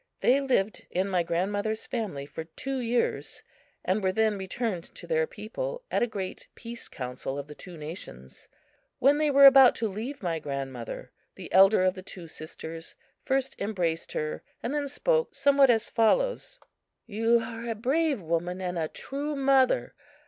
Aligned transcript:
They 0.21 0.41
lived 0.41 0.87
in 0.89 1.07
my 1.09 1.21
grandmother's 1.21 1.85
family 1.85 2.25
for 2.25 2.45
two 2.45 2.79
years, 2.79 3.43
and 3.85 4.01
were 4.03 4.11
then 4.11 4.35
returned 4.35 4.83
to 4.95 5.05
their 5.05 5.27
people 5.27 5.83
at 5.91 6.01
a 6.01 6.07
great 6.07 6.47
peace 6.55 6.87
council 6.89 7.37
of 7.37 7.45
the 7.45 7.53
two 7.53 7.77
nations. 7.77 8.47
When 8.97 9.19
they 9.19 9.29
were 9.29 9.45
about 9.45 9.75
to 9.75 9.87
leave 9.87 10.23
my 10.23 10.39
grandmother, 10.39 11.11
the 11.35 11.53
elder 11.53 11.83
of 11.83 11.93
the 11.93 12.01
two 12.01 12.27
sisters 12.27 12.95
first 13.25 13.55
embraced 13.59 14.13
her, 14.13 14.41
and 14.63 14.73
then 14.73 14.87
spoke 14.87 15.35
somewhat 15.35 15.69
as 15.69 15.87
follows: 15.91 16.57
"You 17.05 17.37
are 17.43 17.69
a 17.69 17.75
brave 17.75 18.23
woman 18.23 18.59
and 18.59 18.79
a 18.79 18.87
true 18.87 19.35
mother. 19.35 19.93